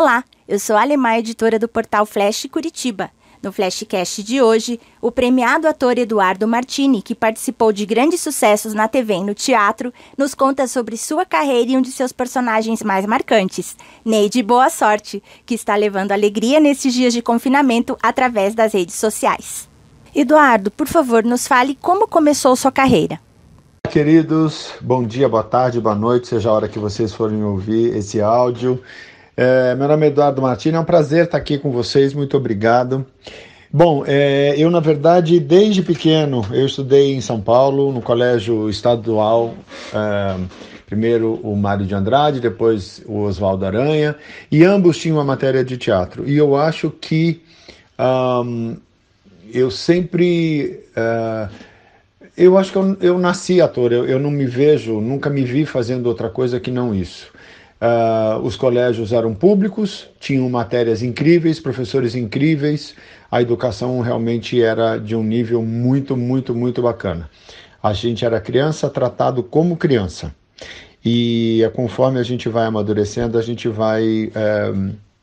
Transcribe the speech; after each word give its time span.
Olá, 0.00 0.22
eu 0.46 0.60
sou 0.60 0.76
a 0.76 0.82
Alemã, 0.82 1.16
editora 1.16 1.58
do 1.58 1.66
portal 1.66 2.06
Flash 2.06 2.46
Curitiba. 2.52 3.10
No 3.42 3.50
Flashcast 3.50 4.22
de 4.22 4.40
hoje, 4.40 4.78
o 5.02 5.10
premiado 5.10 5.66
ator 5.66 5.98
Eduardo 5.98 6.46
Martini, 6.46 7.02
que 7.02 7.16
participou 7.16 7.72
de 7.72 7.84
grandes 7.84 8.20
sucessos 8.20 8.72
na 8.74 8.86
TV 8.86 9.14
e 9.14 9.24
no 9.24 9.34
teatro, 9.34 9.92
nos 10.16 10.36
conta 10.36 10.68
sobre 10.68 10.96
sua 10.96 11.24
carreira 11.24 11.72
e 11.72 11.76
um 11.76 11.82
de 11.82 11.90
seus 11.90 12.12
personagens 12.12 12.80
mais 12.80 13.04
marcantes, 13.06 13.76
Neide 14.04 14.40
Boa 14.40 14.70
Sorte, 14.70 15.20
que 15.44 15.56
está 15.56 15.74
levando 15.74 16.12
alegria 16.12 16.60
nesses 16.60 16.94
dias 16.94 17.12
de 17.12 17.20
confinamento 17.20 17.98
através 18.00 18.54
das 18.54 18.74
redes 18.74 18.94
sociais. 18.94 19.68
Eduardo, 20.14 20.70
por 20.70 20.86
favor, 20.86 21.24
nos 21.24 21.48
fale 21.48 21.74
como 21.74 22.06
começou 22.06 22.54
sua 22.54 22.70
carreira. 22.70 23.18
Queridos, 23.90 24.74
bom 24.80 25.02
dia, 25.02 25.28
boa 25.28 25.42
tarde, 25.42 25.80
boa 25.80 25.96
noite, 25.96 26.28
seja 26.28 26.50
a 26.50 26.52
hora 26.52 26.68
que 26.68 26.78
vocês 26.78 27.12
forem 27.12 27.42
ouvir 27.42 27.96
esse 27.96 28.20
áudio. 28.20 28.80
É, 29.40 29.72
meu 29.76 29.86
nome 29.86 30.04
é 30.04 30.08
Eduardo 30.08 30.42
Martins, 30.42 30.74
é 30.74 30.80
um 30.80 30.84
prazer 30.84 31.26
estar 31.26 31.38
aqui 31.38 31.58
com 31.58 31.70
vocês, 31.70 32.12
muito 32.12 32.36
obrigado. 32.36 33.06
Bom, 33.72 34.02
é, 34.04 34.56
eu 34.58 34.68
na 34.68 34.80
verdade, 34.80 35.38
desde 35.38 35.80
pequeno, 35.80 36.44
eu 36.50 36.66
estudei 36.66 37.14
em 37.14 37.20
São 37.20 37.40
Paulo, 37.40 37.92
no 37.92 38.02
colégio 38.02 38.68
estadual, 38.68 39.54
é, 39.94 40.40
primeiro 40.86 41.34
o 41.44 41.54
Mário 41.54 41.86
de 41.86 41.94
Andrade, 41.94 42.40
depois 42.40 43.00
o 43.06 43.20
Oswaldo 43.20 43.64
Aranha, 43.64 44.16
e 44.50 44.64
ambos 44.64 44.98
tinham 44.98 45.18
uma 45.18 45.24
matéria 45.24 45.62
de 45.62 45.76
teatro. 45.76 46.28
E 46.28 46.36
eu 46.36 46.56
acho 46.56 46.90
que 46.90 47.40
um, 48.44 48.76
eu 49.54 49.70
sempre... 49.70 50.80
Uh, 50.96 51.48
eu 52.36 52.58
acho 52.58 52.72
que 52.72 52.78
eu, 52.78 52.96
eu 53.00 53.18
nasci 53.20 53.60
ator, 53.60 53.92
eu, 53.92 54.04
eu 54.04 54.18
não 54.18 54.32
me 54.32 54.46
vejo, 54.46 55.00
nunca 55.00 55.30
me 55.30 55.44
vi 55.44 55.64
fazendo 55.64 56.06
outra 56.06 56.28
coisa 56.28 56.58
que 56.58 56.72
não 56.72 56.92
isso. 56.92 57.38
Uh, 57.80 58.40
os 58.42 58.56
colégios 58.56 59.12
eram 59.12 59.32
públicos, 59.32 60.08
tinham 60.18 60.48
matérias 60.50 61.00
incríveis, 61.00 61.60
professores 61.60 62.16
incríveis, 62.16 62.94
a 63.30 63.40
educação 63.40 64.00
realmente 64.00 64.60
era 64.60 64.98
de 64.98 65.14
um 65.14 65.22
nível 65.22 65.62
muito, 65.62 66.16
muito, 66.16 66.54
muito 66.54 66.82
bacana. 66.82 67.30
A 67.80 67.92
gente 67.92 68.24
era 68.24 68.40
criança 68.40 68.90
tratado 68.90 69.44
como 69.44 69.76
criança. 69.76 70.34
E 71.04 71.62
é 71.62 71.68
conforme 71.68 72.18
a 72.18 72.24
gente 72.24 72.48
vai 72.48 72.66
amadurecendo, 72.66 73.38
a 73.38 73.42
gente 73.42 73.68
vai, 73.68 74.32
é, 74.34 74.72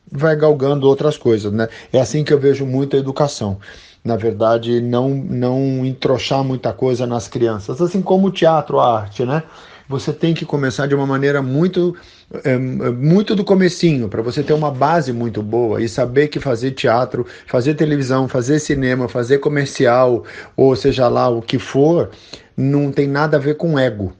vai 0.09 0.35
galgando 0.37 0.87
outras 0.87 1.17
coisas, 1.17 1.51
né? 1.51 1.67
É 1.91 1.99
assim 1.99 2.23
que 2.23 2.31
eu 2.31 2.39
vejo 2.39 2.65
muito 2.65 2.95
a 2.95 2.99
educação. 2.99 3.59
Na 4.05 4.15
verdade, 4.15 4.79
não, 4.79 5.09
não 5.09 5.83
entrochar 5.83 6.43
muita 6.43 6.71
coisa 6.71 7.07
nas 7.07 7.27
crianças, 7.27 7.81
assim 7.81 8.01
como 8.01 8.27
o 8.27 8.31
teatro, 8.31 8.79
a 8.79 8.99
arte, 9.01 9.25
né? 9.25 9.41
você 9.87 10.11
tem 10.11 10.33
que 10.33 10.45
começar 10.45 10.87
de 10.87 10.95
uma 10.95 11.05
maneira 11.05 11.41
muito 11.41 11.95
é, 12.43 12.57
muito 12.57 13.35
do 13.35 13.43
comecinho, 13.43 14.09
para 14.09 14.21
você 14.21 14.41
ter 14.41 14.53
uma 14.53 14.71
base 14.71 15.13
muito 15.13 15.43
boa 15.43 15.81
e 15.81 15.87
saber 15.87 16.27
que 16.27 16.39
fazer 16.39 16.71
teatro, 16.71 17.25
fazer 17.45 17.75
televisão, 17.75 18.27
fazer 18.27 18.59
cinema, 18.59 19.07
fazer 19.07 19.37
comercial, 19.37 20.23
ou 20.57 20.75
seja 20.75 21.07
lá 21.07 21.29
o 21.29 21.41
que 21.41 21.59
for, 21.59 22.09
não 22.57 22.91
tem 22.91 23.07
nada 23.07 23.37
a 23.37 23.39
ver 23.39 23.55
com 23.55 23.77
ego. 23.77 24.11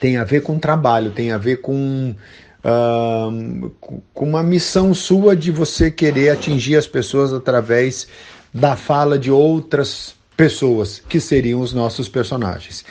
Tem 0.00 0.16
a 0.16 0.24
ver 0.24 0.42
com 0.42 0.58
trabalho, 0.58 1.12
tem 1.12 1.30
a 1.32 1.38
ver 1.38 1.58
com 1.58 2.14
com 2.62 4.26
uma 4.26 4.42
missão 4.42 4.92
sua 4.92 5.34
de 5.34 5.50
você 5.50 5.90
querer 5.90 6.28
atingir 6.28 6.76
as 6.76 6.86
pessoas 6.86 7.32
através 7.32 8.06
da 8.52 8.76
fala 8.76 9.18
de 9.18 9.30
outras 9.30 10.14
pessoas, 10.36 11.02
que 11.08 11.20
seriam 11.20 11.60
os 11.60 11.72
nossos 11.72 12.08
personagens. 12.08 12.84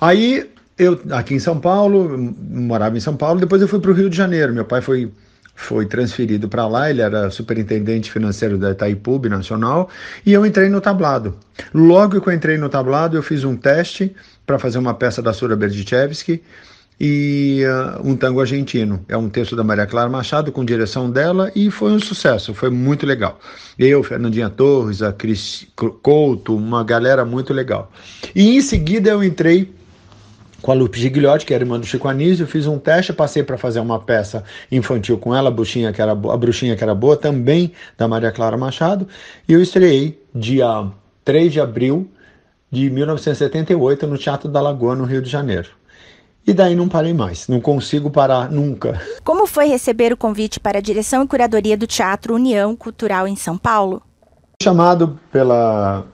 Aí 0.00 0.48
eu 0.78 1.00
aqui 1.10 1.34
em 1.34 1.38
São 1.38 1.58
Paulo, 1.58 2.34
morava 2.50 2.96
em 2.96 3.00
São 3.00 3.16
Paulo, 3.16 3.40
depois 3.40 3.62
eu 3.62 3.68
fui 3.68 3.80
para 3.80 3.90
o 3.90 3.94
Rio 3.94 4.10
de 4.10 4.16
Janeiro. 4.16 4.52
Meu 4.52 4.64
pai 4.64 4.80
foi 4.80 5.10
foi 5.56 5.86
transferido 5.86 6.48
para 6.48 6.66
lá, 6.66 6.90
ele 6.90 7.00
era 7.00 7.30
superintendente 7.30 8.10
financeiro 8.10 8.58
da 8.58 8.72
Itaipu 8.72 9.20
Nacional, 9.28 9.88
e 10.26 10.32
eu 10.32 10.44
entrei 10.44 10.68
no 10.68 10.80
tablado. 10.80 11.36
Logo 11.72 12.20
que 12.20 12.28
eu 12.28 12.32
entrei 12.32 12.58
no 12.58 12.68
tablado, 12.68 13.16
eu 13.16 13.22
fiz 13.22 13.44
um 13.44 13.56
teste 13.56 14.14
para 14.44 14.58
fazer 14.58 14.78
uma 14.78 14.94
peça 14.94 15.22
da 15.22 15.32
Sura 15.32 15.54
Berdichevsky 15.54 16.42
e 16.98 17.62
uh, 17.64 18.08
um 18.08 18.16
tango 18.16 18.40
argentino. 18.40 19.04
É 19.08 19.16
um 19.16 19.28
texto 19.28 19.56
da 19.56 19.64
Maria 19.64 19.86
Clara 19.86 20.08
Machado 20.08 20.52
com 20.52 20.64
direção 20.64 21.10
dela 21.10 21.50
e 21.54 21.70
foi 21.70 21.92
um 21.92 22.00
sucesso, 22.00 22.54
foi 22.54 22.70
muito 22.70 23.04
legal. 23.06 23.38
Eu, 23.78 24.02
Fernandinha 24.02 24.48
Torres, 24.50 25.02
a 25.02 25.12
Cris 25.12 25.66
Couto, 26.02 26.56
uma 26.56 26.84
galera 26.84 27.24
muito 27.24 27.52
legal. 27.52 27.90
E 28.34 28.56
em 28.56 28.60
seguida 28.60 29.10
eu 29.10 29.22
entrei 29.22 29.72
com 30.64 30.72
a 30.72 30.74
Lupe 30.74 30.98
Gigliotti, 30.98 31.44
que 31.44 31.52
era 31.52 31.62
irmã 31.62 31.78
do 31.78 31.84
Chico 31.84 32.08
Anísio, 32.08 32.46
fiz 32.46 32.66
um 32.66 32.78
teste, 32.78 33.12
passei 33.12 33.42
para 33.42 33.58
fazer 33.58 33.80
uma 33.80 33.98
peça 33.98 34.42
infantil 34.72 35.18
com 35.18 35.34
ela, 35.34 35.48
a 35.48 35.52
Bruxinha, 35.52 35.92
que 35.92 36.00
era, 36.00 36.12
a 36.12 36.36
Bruxinha 36.38 36.74
que 36.74 36.82
era 36.82 36.94
boa, 36.94 37.18
também 37.18 37.72
da 37.98 38.08
Maria 38.08 38.32
Clara 38.32 38.56
Machado, 38.56 39.06
e 39.46 39.52
eu 39.52 39.60
estreiei 39.60 40.18
dia 40.34 40.90
3 41.22 41.52
de 41.52 41.60
abril 41.60 42.10
de 42.70 42.88
1978 42.88 44.06
no 44.06 44.16
Teatro 44.16 44.48
da 44.48 44.62
Lagoa, 44.62 44.96
no 44.96 45.04
Rio 45.04 45.20
de 45.20 45.28
Janeiro. 45.28 45.68
E 46.46 46.52
daí 46.52 46.74
não 46.74 46.88
parei 46.88 47.14
mais, 47.14 47.48
não 47.48 47.58
consigo 47.58 48.10
parar 48.10 48.50
nunca. 48.50 49.00
Como 49.24 49.46
foi 49.46 49.66
receber 49.66 50.12
o 50.12 50.16
convite 50.16 50.60
para 50.60 50.78
a 50.78 50.82
direção 50.82 51.24
e 51.24 51.26
curadoria 51.26 51.76
do 51.76 51.86
Teatro 51.86 52.34
União 52.34 52.76
Cultural 52.76 53.26
em 53.26 53.34
São 53.34 53.56
Paulo? 53.56 54.02
Chamado 54.62 55.18
pela, 55.32 56.04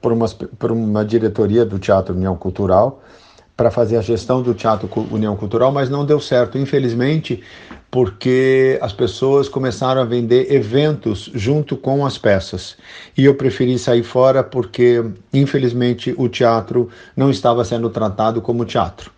por, 0.00 0.12
uma, 0.12 0.28
por 0.28 0.70
uma 0.70 1.04
diretoria 1.04 1.64
do 1.64 1.80
Teatro 1.80 2.14
União 2.14 2.36
Cultural, 2.36 3.02
para 3.56 3.70
fazer 3.70 3.96
a 3.96 4.00
gestão 4.00 4.40
do 4.40 4.54
Teatro 4.54 4.88
União 5.10 5.36
Cultural, 5.36 5.72
mas 5.72 5.90
não 5.90 6.06
deu 6.06 6.20
certo, 6.20 6.56
infelizmente, 6.58 7.42
porque 7.90 8.78
as 8.80 8.92
pessoas 8.92 9.48
começaram 9.48 10.00
a 10.00 10.04
vender 10.04 10.50
eventos 10.50 11.30
junto 11.34 11.76
com 11.76 12.06
as 12.06 12.16
peças. 12.16 12.76
E 13.16 13.24
eu 13.24 13.34
preferi 13.34 13.78
sair 13.78 14.02
fora 14.02 14.42
porque, 14.42 15.04
infelizmente, 15.32 16.14
o 16.16 16.28
teatro 16.28 16.88
não 17.16 17.30
estava 17.30 17.64
sendo 17.64 17.90
tratado 17.90 18.40
como 18.40 18.64
teatro. 18.64 19.10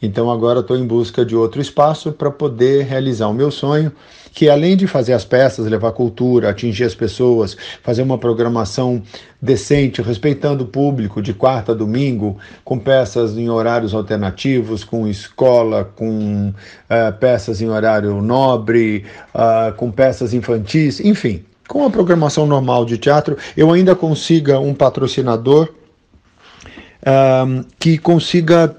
Então 0.00 0.30
agora 0.30 0.60
estou 0.60 0.76
em 0.76 0.86
busca 0.86 1.24
de 1.24 1.34
outro 1.34 1.60
espaço 1.60 2.12
para 2.12 2.30
poder 2.30 2.84
realizar 2.84 3.28
o 3.28 3.34
meu 3.34 3.50
sonho, 3.50 3.90
que 4.32 4.50
além 4.50 4.76
de 4.76 4.86
fazer 4.86 5.14
as 5.14 5.24
peças, 5.24 5.66
levar 5.66 5.92
cultura, 5.92 6.50
atingir 6.50 6.84
as 6.84 6.94
pessoas, 6.94 7.56
fazer 7.82 8.02
uma 8.02 8.18
programação 8.18 9.02
decente, 9.40 10.02
respeitando 10.02 10.64
o 10.64 10.66
público, 10.66 11.22
de 11.22 11.32
quarta 11.32 11.72
a 11.72 11.74
domingo, 11.74 12.36
com 12.62 12.78
peças 12.78 13.38
em 13.38 13.48
horários 13.48 13.94
alternativos, 13.94 14.84
com 14.84 15.08
escola, 15.08 15.90
com 15.96 16.48
uh, 16.50 17.12
peças 17.18 17.62
em 17.62 17.70
horário 17.70 18.20
nobre, 18.20 19.06
uh, 19.34 19.74
com 19.74 19.90
peças 19.90 20.34
infantis, 20.34 21.00
enfim, 21.00 21.42
com 21.66 21.86
a 21.86 21.90
programação 21.90 22.46
normal 22.46 22.84
de 22.84 22.98
teatro, 22.98 23.38
eu 23.56 23.72
ainda 23.72 23.94
consiga 23.94 24.60
um 24.60 24.74
patrocinador 24.74 25.70
uh, 27.02 27.64
que 27.78 27.96
consiga 27.96 28.76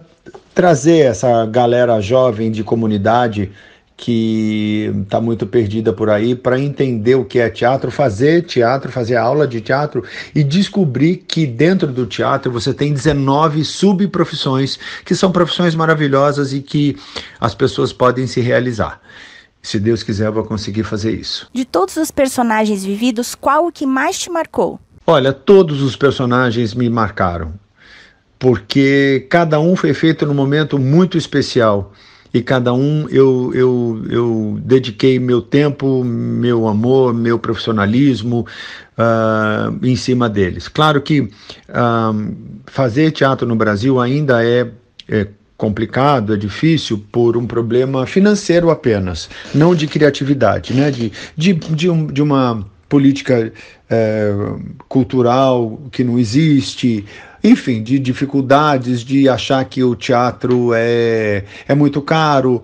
trazer 0.58 1.06
essa 1.06 1.46
galera 1.46 2.02
jovem 2.02 2.50
de 2.50 2.64
comunidade 2.64 3.52
que 3.96 4.92
está 5.04 5.22
muito 5.22 5.46
perdida 5.46 5.94
por 5.94 6.10
aí 6.10 6.34
para 6.34 6.60
entender 6.60 7.14
o 7.14 7.24
que 7.24 7.38
é 7.38 7.48
teatro, 7.48 7.92
fazer 7.92 8.42
teatro, 8.42 8.92
fazer 8.92 9.18
aula 9.18 9.48
de 9.48 9.62
teatro 9.62 10.04
e 10.34 10.44
descobrir 10.44 11.18
que 11.18 11.46
dentro 11.46 11.86
do 11.86 12.08
teatro 12.08 12.52
você 12.52 12.74
tem 12.74 12.92
19 12.92 13.64
subprofissões 13.64 14.80
que 15.06 15.14
são 15.14 15.32
profissões 15.32 15.76
maravilhosas 15.76 16.52
e 16.54 16.60
que 16.60 16.98
as 17.40 17.54
pessoas 17.54 17.94
podem 17.94 18.26
se 18.26 18.42
realizar. 18.42 19.00
Se 19.62 19.80
Deus 19.80 20.02
quiser, 20.02 20.26
eu 20.26 20.34
vou 20.34 20.44
conseguir 20.44 20.86
fazer 20.86 21.12
isso. 21.12 21.48
De 21.54 21.66
todos 21.66 21.98
os 21.98 22.10
personagens 22.10 22.84
vividos, 22.84 23.36
qual 23.36 23.68
o 23.68 23.72
que 23.72 23.86
mais 23.86 24.18
te 24.18 24.32
marcou? 24.32 24.80
Olha, 25.06 25.32
todos 25.32 25.84
os 25.84 25.96
personagens 25.96 26.74
me 26.74 26.90
marcaram 26.90 27.54
porque 28.40 29.26
cada 29.30 29.60
um 29.60 29.76
foi 29.76 29.94
feito 29.94 30.26
num 30.26 30.34
momento 30.34 30.78
muito 30.78 31.18
especial 31.18 31.94
e 32.34 32.42
cada 32.42 32.74
um 32.74 33.08
eu, 33.10 33.52
eu, 33.54 34.06
eu 34.10 34.60
dediquei 34.62 35.18
meu 35.18 35.42
tempo, 35.42 36.04
meu 36.04 36.68
amor, 36.68 37.14
meu 37.14 37.40
profissionalismo 37.40 38.46
uh, 38.98 39.86
em 39.86 39.96
cima 39.96 40.30
deles. 40.30 40.68
Claro 40.68 41.02
que 41.02 41.22
uh, 41.22 42.36
fazer 42.66 43.12
teatro 43.12 43.48
no 43.48 43.56
Brasil 43.56 44.00
ainda 44.00 44.46
é, 44.46 44.70
é 45.10 45.28
complicado, 45.56 46.34
é 46.34 46.38
difícil 46.38 47.04
por 47.12 47.36
um 47.36 47.48
problema 47.48 48.06
financeiro 48.06 48.70
apenas, 48.70 49.30
não 49.56 49.74
de 49.74 49.88
criatividade, 49.88 50.74
né? 50.74 50.92
de, 50.92 51.12
de, 51.36 51.54
de, 51.54 51.90
um, 51.90 52.06
de 52.06 52.22
uma 52.22 52.64
política 52.88 53.52
é, 53.90 54.34
cultural 54.88 55.82
que 55.92 56.04
não 56.04 56.20
existe, 56.20 57.06
enfim, 57.44 57.82
de 57.84 58.00
dificuldades 58.00 59.02
de 59.04 59.28
achar 59.30 59.64
que 59.66 59.84
o 59.84 59.96
teatro 59.96 60.72
é, 60.74 61.44
é 61.68 61.76
muito 61.76 62.02
caro, 62.02 62.64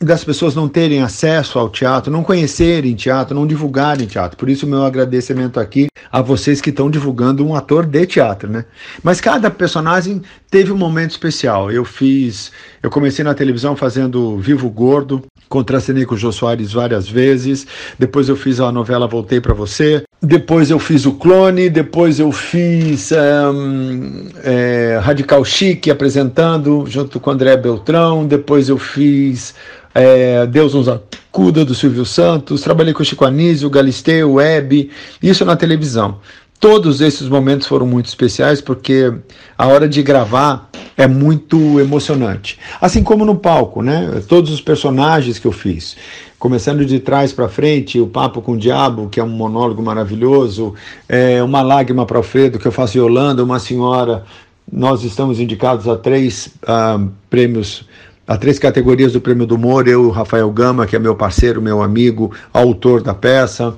das 0.00 0.22
pessoas 0.22 0.54
não 0.54 0.68
terem 0.68 1.02
acesso 1.02 1.58
ao 1.58 1.68
teatro, 1.68 2.12
não 2.12 2.22
conhecerem 2.22 2.94
teatro, 2.94 3.34
não 3.34 3.46
divulgarem 3.46 4.06
teatro. 4.06 4.36
Por 4.36 4.50
isso, 4.50 4.66
meu 4.66 4.84
agradecimento 4.84 5.58
aqui 5.58 5.86
a 6.10 6.20
vocês 6.20 6.60
que 6.60 6.70
estão 6.70 6.90
divulgando 6.90 7.46
um 7.46 7.54
ator 7.54 7.86
de 7.86 8.06
teatro, 8.06 8.50
né? 8.50 8.64
Mas 9.02 9.20
cada 9.20 9.50
personagem 9.50 10.22
teve 10.50 10.72
um 10.72 10.76
momento 10.76 11.10
especial. 11.10 11.70
Eu 11.70 11.84
fiz, 11.84 12.52
eu 12.82 12.90
comecei 12.90 13.24
na 13.24 13.34
televisão 13.34 13.74
fazendo 13.76 14.38
Vivo 14.38 14.68
Gordo, 14.70 15.22
contracenei 15.48 16.04
com 16.04 16.14
o 16.14 16.18
Jô 16.18 16.32
Soares 16.32 16.72
várias 16.72 17.08
vezes. 17.08 17.66
Depois 17.98 18.28
eu 18.28 18.36
fiz 18.36 18.60
a 18.60 18.70
novela 18.70 19.06
Voltei 19.06 19.40
para 19.40 19.54
Você. 19.54 20.02
Depois 20.22 20.70
eu 20.70 20.78
fiz 20.78 21.06
o 21.06 21.12
Clone. 21.12 21.68
Depois 21.68 22.18
eu 22.18 22.32
fiz 22.32 23.10
um, 23.12 24.28
é, 24.42 24.98
Radical 25.02 25.44
Chique 25.44 25.90
apresentando 25.90 26.84
junto 26.86 27.20
com 27.20 27.30
André 27.30 27.56
Beltrão. 27.56 28.26
Depois 28.26 28.68
eu 28.68 28.78
fiz 28.78 29.54
é, 29.94 30.46
Deus 30.46 30.74
nos 30.74 30.88
acuda 31.34 31.64
do 31.64 31.74
Silvio 31.74 32.04
Santos. 32.04 32.60
Trabalhei 32.60 32.94
com 32.94 33.02
Chico 33.02 33.24
Anísio, 33.24 33.68
Galisteu, 33.68 34.34
Web. 34.34 34.88
Isso 35.20 35.44
na 35.44 35.56
televisão. 35.56 36.18
Todos 36.60 37.00
esses 37.00 37.28
momentos 37.28 37.66
foram 37.66 37.84
muito 37.84 38.06
especiais 38.06 38.60
porque 38.60 39.12
a 39.58 39.66
hora 39.66 39.88
de 39.88 40.00
gravar 40.00 40.70
é 40.96 41.08
muito 41.08 41.80
emocionante. 41.80 42.56
Assim 42.80 43.02
como 43.02 43.24
no 43.24 43.34
palco, 43.34 43.82
né? 43.82 44.22
Todos 44.28 44.52
os 44.52 44.60
personagens 44.60 45.36
que 45.36 45.46
eu 45.48 45.50
fiz, 45.50 45.96
começando 46.38 46.86
de 46.86 47.00
trás 47.00 47.32
para 47.32 47.48
frente, 47.48 47.98
o 47.98 48.06
Papo 48.06 48.40
com 48.40 48.52
o 48.52 48.56
Diabo, 48.56 49.08
que 49.08 49.18
é 49.18 49.24
um 49.24 49.28
monólogo 49.28 49.82
maravilhoso, 49.82 50.72
é, 51.08 51.42
Uma 51.42 51.62
Lágrima 51.62 52.06
para 52.06 52.16
Alfredo, 52.16 52.60
que 52.60 52.66
eu 52.66 52.72
faço 52.72 52.96
Yolanda, 52.96 53.42
Uma 53.42 53.58
Senhora. 53.58 54.24
Nós 54.70 55.02
estamos 55.02 55.40
indicados 55.40 55.88
a 55.88 55.96
três 55.96 56.46
uh, 56.62 57.10
prêmios 57.28 57.84
a 58.26 58.36
três 58.36 58.58
categorias 58.58 59.12
do 59.12 59.20
Prêmio 59.20 59.46
do 59.46 59.54
Humor, 59.54 59.86
eu 59.86 60.08
Rafael 60.10 60.50
Gama, 60.50 60.86
que 60.86 60.96
é 60.96 60.98
meu 60.98 61.14
parceiro, 61.14 61.60
meu 61.60 61.82
amigo, 61.82 62.32
autor 62.52 63.02
da 63.02 63.12
peça. 63.12 63.74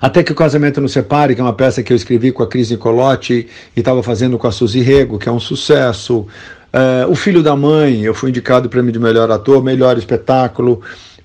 Até 0.00 0.22
que 0.22 0.32
o 0.32 0.34
Casamento 0.34 0.80
Nos 0.80 0.92
Separe, 0.92 1.34
que 1.34 1.40
é 1.40 1.44
uma 1.44 1.52
peça 1.52 1.82
que 1.82 1.92
eu 1.92 1.96
escrevi 1.96 2.30
com 2.32 2.42
a 2.42 2.46
Cris 2.46 2.70
Nicolotti 2.70 3.48
e 3.74 3.80
estava 3.80 4.02
fazendo 4.02 4.38
com 4.38 4.46
a 4.46 4.52
Suzy 4.52 4.80
Rego, 4.80 5.18
que 5.18 5.28
é 5.28 5.32
um 5.32 5.40
sucesso. 5.40 6.26
Uh, 6.72 7.08
o 7.08 7.14
Filho 7.14 7.42
da 7.42 7.56
Mãe, 7.56 8.02
eu 8.02 8.14
fui 8.14 8.30
indicado 8.30 8.66
o 8.66 8.70
prêmio 8.70 8.92
de 8.92 8.98
melhor 8.98 9.30
ator, 9.30 9.62
melhor 9.62 9.96
espetáculo. 9.96 10.82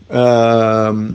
Uh, 0.10 1.14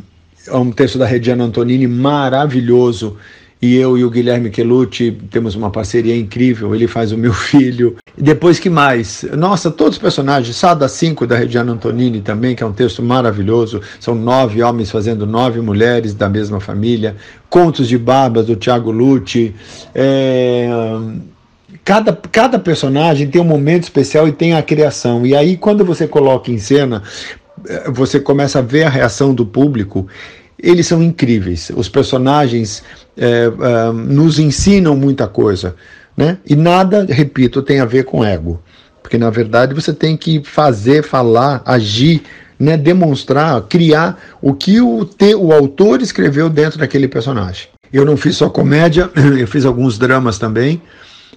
um 0.52 0.72
texto 0.72 0.98
da 0.98 1.06
Regiana 1.06 1.44
Antonini 1.44 1.86
maravilhoso 1.86 3.16
e 3.62 3.76
eu 3.76 3.96
e 3.96 4.04
o 4.04 4.10
Guilherme 4.10 4.50
Quelucci 4.50 5.16
temos 5.30 5.54
uma 5.54 5.70
parceria 5.70 6.16
incrível. 6.16 6.74
Ele 6.74 6.88
faz 6.88 7.12
o 7.12 7.16
meu 7.16 7.32
filho. 7.32 7.96
Depois 8.18 8.58
que 8.58 8.68
mais? 8.68 9.24
Nossa, 9.38 9.70
todos 9.70 9.94
os 9.94 10.02
personagens. 10.02 10.56
Sada 10.56 10.88
5 10.88 11.24
da 11.28 11.36
Regiana 11.36 11.70
Antonini 11.70 12.20
também, 12.20 12.56
que 12.56 12.62
é 12.64 12.66
um 12.66 12.72
texto 12.72 13.00
maravilhoso. 13.04 13.80
São 14.00 14.16
nove 14.16 14.60
homens 14.60 14.90
fazendo 14.90 15.24
nove 15.24 15.60
mulheres 15.60 16.12
da 16.12 16.28
mesma 16.28 16.58
família. 16.58 17.14
Contos 17.48 17.86
de 17.86 17.96
Barbas 17.96 18.46
do 18.46 18.56
Tiago 18.56 18.90
Lucci. 18.90 19.54
É... 19.94 20.68
Cada, 21.84 22.12
cada 22.12 22.58
personagem 22.58 23.28
tem 23.28 23.40
um 23.40 23.44
momento 23.44 23.84
especial 23.84 24.26
e 24.26 24.32
tem 24.32 24.54
a 24.54 24.62
criação. 24.62 25.24
E 25.24 25.36
aí, 25.36 25.56
quando 25.56 25.84
você 25.84 26.06
coloca 26.06 26.50
em 26.50 26.58
cena, 26.58 27.02
eh, 27.66 27.90
você 27.90 28.20
começa 28.20 28.60
a 28.60 28.62
ver 28.62 28.84
a 28.84 28.88
reação 28.88 29.34
do 29.34 29.44
público 29.44 30.06
eles 30.62 30.86
são 30.86 31.02
incríveis. 31.02 31.70
Os 31.74 31.88
personagens 31.88 32.82
é, 33.16 33.26
é, 33.26 33.92
nos 33.92 34.38
ensinam 34.38 34.96
muita 34.96 35.26
coisa. 35.26 35.74
Né? 36.16 36.38
E 36.46 36.54
nada, 36.54 37.06
repito, 37.08 37.62
tem 37.62 37.80
a 37.80 37.84
ver 37.84 38.04
com 38.04 38.24
ego. 38.24 38.62
Porque 39.02 39.18
na 39.18 39.30
verdade 39.30 39.74
você 39.74 39.92
tem 39.92 40.16
que 40.16 40.42
fazer, 40.44 41.02
falar, 41.02 41.62
agir, 41.64 42.22
né? 42.58 42.76
demonstrar, 42.76 43.60
criar 43.62 44.18
o 44.40 44.54
que 44.54 44.80
o, 44.80 45.04
te, 45.04 45.34
o 45.34 45.52
autor 45.52 46.00
escreveu 46.00 46.48
dentro 46.48 46.78
daquele 46.78 47.08
personagem. 47.08 47.68
Eu 47.92 48.04
não 48.04 48.16
fiz 48.16 48.36
só 48.36 48.48
comédia, 48.48 49.10
eu 49.38 49.46
fiz 49.48 49.66
alguns 49.66 49.98
dramas 49.98 50.38
também. 50.38 50.80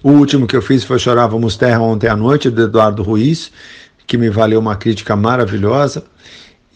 O 0.02 0.10
último 0.10 0.46
que 0.46 0.54
eu 0.54 0.62
fiz 0.62 0.84
foi 0.84 0.98
Chorávamos 0.98 1.56
Terra 1.56 1.80
ontem 1.80 2.06
à 2.06 2.14
noite, 2.14 2.48
do 2.48 2.62
Eduardo 2.62 3.02
Ruiz, 3.02 3.50
que 4.06 4.16
me 4.16 4.30
valeu 4.30 4.60
uma 4.60 4.76
crítica 4.76 5.16
maravilhosa. 5.16 6.04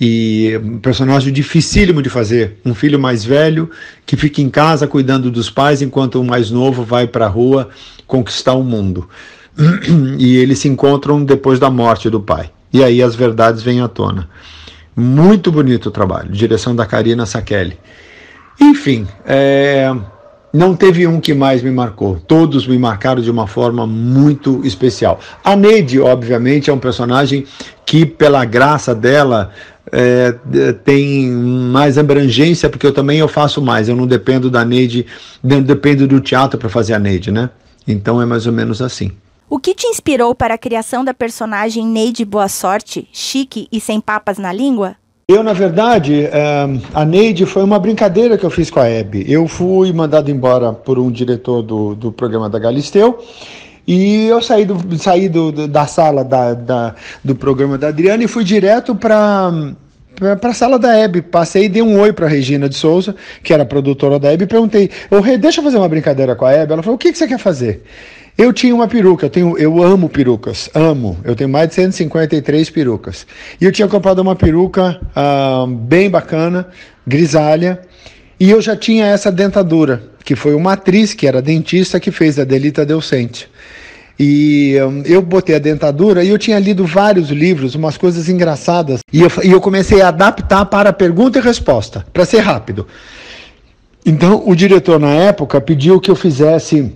E 0.00 0.58
um 0.64 0.78
personagem 0.78 1.32
dificílimo 1.32 2.00
de 2.00 2.08
fazer. 2.08 2.58
Um 2.64 2.74
filho 2.74 2.98
mais 2.98 3.24
velho 3.24 3.70
que 4.06 4.16
fica 4.16 4.40
em 4.40 4.48
casa 4.48 4.86
cuidando 4.86 5.30
dos 5.30 5.50
pais 5.50 5.82
enquanto 5.82 6.20
o 6.20 6.24
mais 6.24 6.50
novo 6.50 6.82
vai 6.82 7.06
para 7.06 7.26
a 7.26 7.28
rua 7.28 7.68
conquistar 8.06 8.54
o 8.54 8.62
mundo. 8.62 9.08
E 10.18 10.36
eles 10.36 10.58
se 10.60 10.68
encontram 10.68 11.22
depois 11.22 11.58
da 11.58 11.68
morte 11.68 12.08
do 12.08 12.20
pai. 12.20 12.50
E 12.72 12.82
aí 12.82 13.02
as 13.02 13.14
verdades 13.14 13.62
vêm 13.62 13.80
à 13.80 13.88
tona. 13.88 14.28
Muito 14.96 15.50
bonito 15.50 15.86
o 15.86 15.90
trabalho. 15.90 16.30
Direção 16.30 16.74
da 16.74 16.86
Karina 16.86 17.26
Sakeli. 17.26 17.78
Enfim, 18.60 19.06
é, 19.24 19.94
não 20.52 20.74
teve 20.74 21.06
um 21.06 21.20
que 21.20 21.32
mais 21.32 21.62
me 21.62 21.70
marcou. 21.70 22.16
Todos 22.16 22.66
me 22.66 22.78
marcaram 22.78 23.22
de 23.22 23.30
uma 23.30 23.46
forma 23.46 23.86
muito 23.86 24.60
especial. 24.64 25.20
A 25.44 25.56
Neide, 25.56 26.00
obviamente, 26.00 26.70
é 26.70 26.72
um 26.72 26.78
personagem 26.78 27.46
que, 27.86 28.04
pela 28.04 28.44
graça 28.44 28.94
dela, 28.94 29.52
é, 29.92 30.32
tem 30.84 31.30
mais 31.30 31.98
abrangência, 31.98 32.68
porque 32.68 32.86
eu 32.86 32.92
também 32.92 33.18
eu 33.18 33.28
faço 33.28 33.60
mais. 33.60 33.88
Eu 33.88 33.96
não 33.96 34.06
dependo 34.06 34.50
da 34.50 34.64
Neide, 34.64 35.06
não 35.42 35.62
dependo 35.62 36.06
do 36.06 36.20
teatro 36.20 36.58
para 36.58 36.68
fazer 36.68 36.94
a 36.94 36.98
Neide, 36.98 37.30
né? 37.30 37.50
Então 37.86 38.20
é 38.20 38.26
mais 38.26 38.46
ou 38.46 38.52
menos 38.52 38.80
assim. 38.80 39.12
O 39.48 39.58
que 39.58 39.74
te 39.74 39.86
inspirou 39.86 40.34
para 40.34 40.54
a 40.54 40.58
criação 40.58 41.04
da 41.04 41.12
personagem 41.12 41.84
Neide 41.84 42.24
Boa 42.24 42.48
Sorte, 42.48 43.08
chique 43.12 43.66
e 43.72 43.80
sem 43.80 44.00
papas 44.00 44.38
na 44.38 44.52
língua? 44.52 44.94
Eu, 45.26 45.44
na 45.44 45.52
verdade, 45.52 46.24
é, 46.24 46.66
a 46.92 47.04
Neide 47.04 47.46
foi 47.46 47.62
uma 47.62 47.78
brincadeira 47.78 48.36
que 48.36 48.44
eu 48.44 48.50
fiz 48.50 48.68
com 48.68 48.80
a 48.80 48.88
Hebe. 48.88 49.24
Eu 49.28 49.46
fui 49.46 49.92
mandado 49.92 50.28
embora 50.28 50.72
por 50.72 50.98
um 50.98 51.08
diretor 51.08 51.62
do, 51.62 51.94
do 51.94 52.10
programa 52.10 52.50
da 52.50 52.58
Galisteu 52.58 53.18
e 53.92 54.28
eu 54.28 54.40
saí, 54.40 54.64
do, 54.64 54.96
saí 54.96 55.28
do, 55.28 55.66
da 55.66 55.84
sala 55.84 56.22
da, 56.22 56.54
da, 56.54 56.94
do 57.24 57.34
programa 57.34 57.76
da 57.76 57.88
Adriana 57.88 58.22
e 58.22 58.28
fui 58.28 58.44
direto 58.44 58.94
para 58.94 59.50
para 60.14 60.50
a 60.50 60.54
sala 60.54 60.78
da 60.78 60.96
Hebe. 60.96 61.22
Passei 61.22 61.64
e 61.64 61.68
dei 61.68 61.82
um 61.82 61.98
oi 61.98 62.12
para 62.12 62.28
Regina 62.28 62.68
de 62.68 62.76
Souza, 62.76 63.16
que 63.42 63.52
era 63.52 63.64
produtora 63.64 64.16
da 64.16 64.32
Hebe, 64.32 64.44
e 64.44 64.46
perguntei: 64.46 64.90
oh, 65.10 65.20
deixa 65.36 65.58
eu 65.58 65.64
fazer 65.64 65.78
uma 65.78 65.88
brincadeira 65.88 66.36
com 66.36 66.44
a 66.44 66.52
Hebe. 66.52 66.72
Ela 66.72 66.84
falou: 66.84 66.94
o 66.94 66.98
que, 66.98 67.10
que 67.10 67.18
você 67.18 67.26
quer 67.26 67.38
fazer? 67.38 67.82
Eu 68.38 68.52
tinha 68.52 68.72
uma 68.72 68.86
peruca, 68.86 69.26
eu, 69.26 69.30
tenho, 69.30 69.58
eu 69.58 69.82
amo 69.82 70.08
perucas, 70.08 70.70
amo. 70.72 71.18
Eu 71.24 71.34
tenho 71.34 71.50
mais 71.50 71.70
de 71.70 71.74
153 71.74 72.70
perucas. 72.70 73.26
E 73.60 73.64
eu 73.64 73.72
tinha 73.72 73.88
comprado 73.88 74.20
uma 74.20 74.36
peruca 74.36 75.00
ah, 75.16 75.66
bem 75.68 76.08
bacana, 76.08 76.68
grisalha, 77.04 77.80
e 78.40 78.50
eu 78.50 78.62
já 78.62 78.74
tinha 78.74 79.04
essa 79.04 79.30
dentadura, 79.30 80.02
que 80.24 80.34
foi 80.34 80.54
uma 80.54 80.72
atriz 80.72 81.12
que 81.12 81.26
era 81.26 81.42
dentista 81.42 82.00
que 82.00 82.10
fez 82.10 82.38
a 82.38 82.44
Delita 82.44 82.86
Delcente. 82.86 83.46
E 84.18 84.76
um, 84.82 85.02
eu 85.02 85.20
botei 85.20 85.56
a 85.56 85.58
dentadura 85.58 86.24
e 86.24 86.30
eu 86.30 86.38
tinha 86.38 86.58
lido 86.58 86.86
vários 86.86 87.28
livros, 87.28 87.74
umas 87.74 87.98
coisas 87.98 88.30
engraçadas. 88.30 89.00
E 89.12 89.20
eu, 89.20 89.30
e 89.44 89.50
eu 89.50 89.60
comecei 89.60 90.00
a 90.00 90.08
adaptar 90.08 90.64
para 90.64 90.90
pergunta 90.90 91.38
e 91.38 91.42
resposta, 91.42 92.06
para 92.14 92.24
ser 92.24 92.40
rápido. 92.40 92.86
Então, 94.04 94.42
o 94.46 94.54
diretor, 94.54 94.98
na 94.98 95.12
época, 95.12 95.60
pediu 95.60 96.00
que 96.00 96.10
eu 96.10 96.16
fizesse 96.16 96.90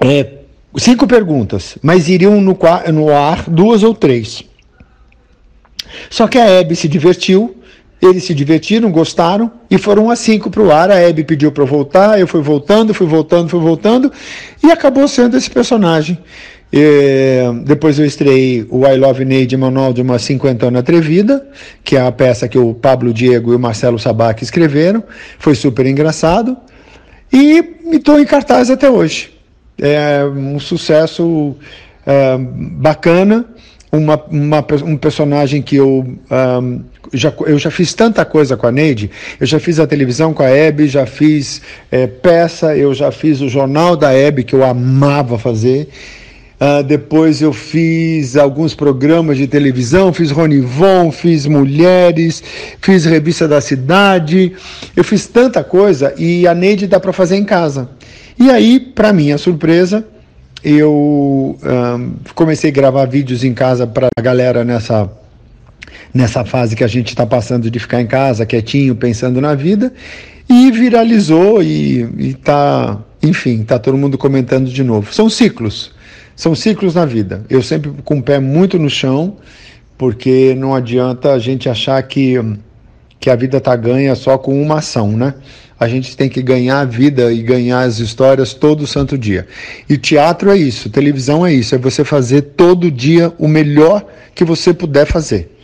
é, 0.00 0.30
cinco 0.78 1.06
perguntas, 1.06 1.76
mas 1.82 2.08
iriam 2.08 2.40
no, 2.40 2.58
no 2.92 3.14
ar 3.14 3.44
duas 3.46 3.82
ou 3.82 3.94
três. 3.94 4.42
Só 6.08 6.26
que 6.26 6.38
a 6.38 6.46
Hebe 6.46 6.74
se 6.74 6.88
divertiu 6.88 7.57
eles 8.00 8.24
se 8.24 8.34
divertiram, 8.34 8.90
gostaram 8.90 9.50
e 9.70 9.76
foram 9.76 10.10
a 10.10 10.16
cinco 10.16 10.50
para 10.50 10.62
o 10.62 10.70
ar. 10.70 10.90
A 10.90 10.96
Hebe 10.96 11.24
pediu 11.24 11.50
para 11.50 11.62
eu 11.62 11.66
voltar, 11.66 12.18
eu 12.18 12.26
fui 12.26 12.40
voltando, 12.40 12.94
fui 12.94 13.06
voltando, 13.06 13.48
fui 13.48 13.60
voltando 13.60 14.12
e 14.62 14.70
acabou 14.70 15.06
sendo 15.08 15.36
esse 15.36 15.50
personagem. 15.50 16.18
E, 16.72 17.40
depois 17.64 17.98
eu 17.98 18.04
estreiei 18.04 18.66
o 18.70 18.86
I 18.86 18.96
Love 18.96 19.24
Neide 19.24 19.56
Manual 19.56 19.92
de 19.92 20.02
uma 20.02 20.18
Cinquentona 20.18 20.78
Atrevida, 20.78 21.46
que 21.82 21.96
é 21.96 22.00
a 22.00 22.12
peça 22.12 22.46
que 22.46 22.58
o 22.58 22.74
Pablo 22.74 23.12
Diego 23.12 23.52
e 23.52 23.56
o 23.56 23.58
Marcelo 23.58 23.98
Sabac 23.98 24.42
escreveram. 24.42 25.02
Foi 25.38 25.54
super 25.54 25.86
engraçado. 25.86 26.56
E 27.32 27.64
estou 27.92 28.20
em 28.20 28.24
cartaz 28.24 28.70
até 28.70 28.88
hoje. 28.88 29.34
É 29.80 30.24
um 30.24 30.58
sucesso 30.58 31.56
é, 32.06 32.36
bacana 32.38 33.44
uma, 33.90 34.22
uma, 34.30 34.64
um 34.84 34.96
personagem 34.96 35.62
que 35.62 35.76
eu 35.76 36.06
um, 36.30 36.80
já, 37.12 37.32
eu 37.46 37.58
já 37.58 37.70
fiz 37.70 37.94
tanta 37.94 38.24
coisa 38.24 38.56
com 38.56 38.66
a 38.66 38.72
Neide, 38.72 39.10
eu 39.40 39.46
já 39.46 39.58
fiz 39.58 39.80
a 39.80 39.86
televisão 39.86 40.34
com 40.34 40.42
a 40.42 40.50
Hebe, 40.50 40.88
já 40.88 41.06
fiz 41.06 41.62
é, 41.90 42.06
peça, 42.06 42.76
eu 42.76 42.92
já 42.92 43.10
fiz 43.10 43.40
o 43.40 43.48
jornal 43.48 43.96
da 43.96 44.12
Hebe, 44.12 44.44
que 44.44 44.54
eu 44.54 44.64
amava 44.64 45.38
fazer. 45.38 45.88
Uh, 46.60 46.82
depois 46.82 47.40
eu 47.40 47.52
fiz 47.52 48.36
alguns 48.36 48.74
programas 48.74 49.38
de 49.38 49.46
televisão, 49.46 50.12
fiz 50.12 50.32
Ronivon, 50.32 51.12
fiz 51.12 51.46
Mulheres, 51.46 52.42
fiz 52.80 53.04
Revista 53.04 53.46
da 53.46 53.60
Cidade, 53.60 54.52
eu 54.96 55.04
fiz 55.04 55.28
tanta 55.28 55.62
coisa 55.62 56.12
e 56.18 56.48
a 56.48 56.54
Neide 56.56 56.88
dá 56.88 56.98
para 56.98 57.12
fazer 57.12 57.36
em 57.36 57.44
casa. 57.44 57.88
E 58.36 58.50
aí, 58.50 58.80
para 58.80 59.12
minha 59.12 59.38
surpresa, 59.38 60.04
eu 60.62 61.58
um, 61.62 62.12
comecei 62.34 62.70
a 62.70 62.72
gravar 62.72 63.06
vídeos 63.06 63.44
em 63.44 63.54
casa 63.54 63.86
para 63.86 64.08
a 64.16 64.20
galera 64.20 64.64
nessa, 64.64 65.10
nessa 66.12 66.44
fase 66.44 66.74
que 66.74 66.84
a 66.84 66.88
gente 66.88 67.08
está 67.08 67.26
passando 67.26 67.70
de 67.70 67.78
ficar 67.78 68.00
em 68.00 68.06
casa, 68.06 68.46
quietinho, 68.46 68.94
pensando 68.94 69.40
na 69.40 69.54
vida, 69.54 69.92
e 70.48 70.70
viralizou 70.70 71.62
e 71.62 72.30
está, 72.30 72.98
enfim, 73.22 73.60
está 73.62 73.78
todo 73.78 73.96
mundo 73.96 74.16
comentando 74.16 74.68
de 74.68 74.82
novo. 74.82 75.12
São 75.12 75.28
ciclos, 75.28 75.92
são 76.34 76.54
ciclos 76.54 76.94
na 76.94 77.04
vida. 77.04 77.44
Eu 77.48 77.62
sempre 77.62 77.92
com 78.04 78.18
o 78.18 78.22
pé 78.22 78.38
muito 78.38 78.78
no 78.78 78.90
chão, 78.90 79.36
porque 79.96 80.54
não 80.54 80.74
adianta 80.74 81.32
a 81.32 81.38
gente 81.38 81.68
achar 81.68 82.02
que, 82.02 82.34
que 83.20 83.28
a 83.28 83.36
vida 83.36 83.60
tá 83.60 83.76
ganha 83.76 84.14
só 84.14 84.38
com 84.38 84.60
uma 84.60 84.78
ação, 84.78 85.12
né? 85.12 85.34
A 85.78 85.86
gente 85.86 86.16
tem 86.16 86.28
que 86.28 86.42
ganhar 86.42 86.80
a 86.80 86.84
vida 86.84 87.32
e 87.32 87.42
ganhar 87.42 87.80
as 87.80 87.98
histórias 87.98 88.52
todo 88.52 88.86
santo 88.86 89.16
dia. 89.16 89.46
E 89.88 89.96
teatro 89.96 90.50
é 90.50 90.56
isso, 90.56 90.90
televisão 90.90 91.46
é 91.46 91.52
isso, 91.52 91.74
é 91.74 91.78
você 91.78 92.04
fazer 92.04 92.42
todo 92.42 92.90
dia 92.90 93.32
o 93.38 93.46
melhor 93.46 94.04
que 94.34 94.44
você 94.44 94.74
puder 94.74 95.06
fazer. 95.06 95.56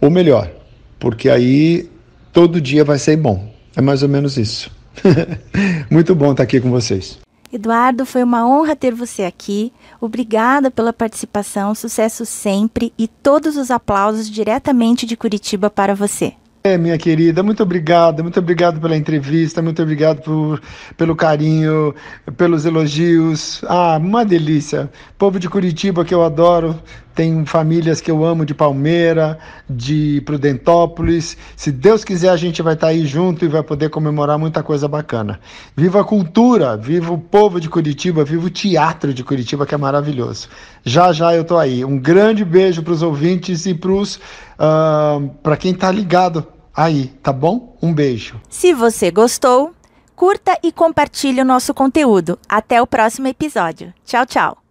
O 0.00 0.08
melhor, 0.08 0.50
porque 0.98 1.28
aí 1.28 1.88
todo 2.32 2.60
dia 2.60 2.84
vai 2.84 2.98
ser 2.98 3.16
bom. 3.16 3.52
É 3.76 3.82
mais 3.82 4.02
ou 4.02 4.08
menos 4.08 4.36
isso. 4.36 4.70
Muito 5.90 6.14
bom 6.14 6.32
estar 6.32 6.42
aqui 6.42 6.60
com 6.60 6.70
vocês. 6.70 7.18
Eduardo, 7.52 8.04
foi 8.04 8.22
uma 8.22 8.46
honra 8.46 8.76
ter 8.76 8.94
você 8.94 9.22
aqui. 9.22 9.72
Obrigada 10.00 10.70
pela 10.70 10.92
participação, 10.92 11.74
sucesso 11.74 12.26
sempre 12.26 12.92
e 12.98 13.08
todos 13.08 13.56
os 13.56 13.70
aplausos 13.70 14.28
diretamente 14.28 15.06
de 15.06 15.16
Curitiba 15.16 15.70
para 15.70 15.94
você. 15.94 16.34
É, 16.62 16.76
minha 16.76 16.98
querida, 16.98 17.42
muito 17.42 17.62
obrigado, 17.62 18.22
muito 18.22 18.38
obrigado 18.40 18.80
pela 18.80 18.96
entrevista, 18.96 19.62
muito 19.62 19.80
obrigado 19.80 20.20
por, 20.22 20.60
pelo 20.96 21.14
carinho, 21.14 21.94
pelos 22.36 22.66
elogios. 22.66 23.62
Ah, 23.68 23.96
uma 23.96 24.24
delícia. 24.24 24.90
Povo 25.16 25.38
de 25.38 25.48
Curitiba 25.48 26.04
que 26.04 26.12
eu 26.12 26.22
adoro, 26.24 26.78
tem 27.18 27.44
famílias 27.44 28.00
que 28.00 28.08
eu 28.08 28.24
amo 28.24 28.46
de 28.46 28.54
Palmeira, 28.54 29.40
de 29.68 30.22
Prudentópolis. 30.24 31.36
Se 31.56 31.72
Deus 31.72 32.04
quiser, 32.04 32.28
a 32.28 32.36
gente 32.36 32.62
vai 32.62 32.74
estar 32.74 32.86
aí 32.86 33.04
junto 33.04 33.44
e 33.44 33.48
vai 33.48 33.60
poder 33.60 33.90
comemorar 33.90 34.38
muita 34.38 34.62
coisa 34.62 34.86
bacana. 34.86 35.40
Viva 35.74 36.02
a 36.02 36.04
cultura, 36.04 36.76
viva 36.76 37.12
o 37.12 37.18
povo 37.18 37.60
de 37.60 37.68
Curitiba, 37.68 38.22
viva 38.22 38.46
o 38.46 38.50
teatro 38.50 39.12
de 39.12 39.24
Curitiba, 39.24 39.66
que 39.66 39.74
é 39.74 39.76
maravilhoso. 39.76 40.48
Já 40.84 41.10
já 41.10 41.34
eu 41.34 41.42
tô 41.42 41.58
aí. 41.58 41.84
Um 41.84 41.98
grande 41.98 42.44
beijo 42.44 42.84
para 42.84 42.92
os 42.92 43.02
ouvintes 43.02 43.66
e 43.66 43.74
para 43.74 43.90
uh, 43.90 45.28
para 45.42 45.56
quem 45.56 45.72
está 45.72 45.90
ligado 45.90 46.46
aí, 46.72 47.08
tá 47.20 47.32
bom? 47.32 47.76
Um 47.82 47.92
beijo. 47.92 48.40
Se 48.48 48.72
você 48.72 49.10
gostou, 49.10 49.72
curta 50.14 50.56
e 50.62 50.70
compartilhe 50.70 51.40
o 51.40 51.44
nosso 51.44 51.74
conteúdo. 51.74 52.38
Até 52.48 52.80
o 52.80 52.86
próximo 52.86 53.26
episódio. 53.26 53.92
Tchau, 54.04 54.24
tchau. 54.24 54.67